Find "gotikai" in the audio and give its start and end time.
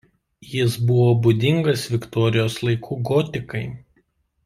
3.13-3.67